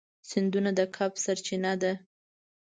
[0.29, 1.93] سیندونه د کب سرچینه ده.